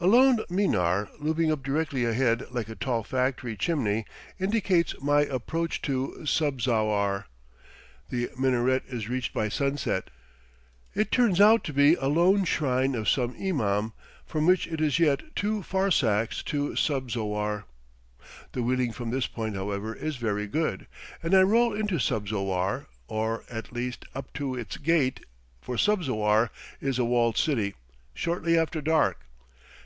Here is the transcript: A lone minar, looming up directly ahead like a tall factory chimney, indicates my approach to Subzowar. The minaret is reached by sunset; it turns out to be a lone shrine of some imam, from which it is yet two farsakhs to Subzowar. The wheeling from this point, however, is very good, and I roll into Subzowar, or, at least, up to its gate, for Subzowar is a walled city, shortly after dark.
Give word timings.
A 0.00 0.06
lone 0.14 0.40
minar, 0.50 1.08
looming 1.18 1.50
up 1.50 1.62
directly 1.62 2.04
ahead 2.04 2.44
like 2.50 2.68
a 2.68 2.74
tall 2.74 3.02
factory 3.02 3.56
chimney, 3.56 4.04
indicates 4.38 4.94
my 5.00 5.22
approach 5.22 5.80
to 5.80 6.26
Subzowar. 6.26 7.24
The 8.10 8.28
minaret 8.38 8.82
is 8.86 9.08
reached 9.08 9.32
by 9.32 9.48
sunset; 9.48 10.10
it 10.94 11.10
turns 11.10 11.40
out 11.40 11.64
to 11.64 11.72
be 11.72 11.94
a 11.94 12.08
lone 12.08 12.44
shrine 12.44 12.94
of 12.94 13.08
some 13.08 13.34
imam, 13.42 13.94
from 14.26 14.44
which 14.44 14.66
it 14.66 14.78
is 14.82 14.98
yet 14.98 15.22
two 15.34 15.62
farsakhs 15.62 16.42
to 16.42 16.76
Subzowar. 16.76 17.64
The 18.52 18.62
wheeling 18.62 18.92
from 18.92 19.10
this 19.10 19.26
point, 19.26 19.54
however, 19.54 19.94
is 19.94 20.16
very 20.16 20.46
good, 20.46 20.86
and 21.22 21.34
I 21.34 21.40
roll 21.40 21.72
into 21.72 21.94
Subzowar, 21.98 22.88
or, 23.08 23.44
at 23.48 23.72
least, 23.72 24.04
up 24.14 24.34
to 24.34 24.54
its 24.54 24.76
gate, 24.76 25.24
for 25.62 25.78
Subzowar 25.78 26.50
is 26.78 26.98
a 26.98 27.06
walled 27.06 27.38
city, 27.38 27.72
shortly 28.12 28.58
after 28.58 28.82
dark. 28.82 29.20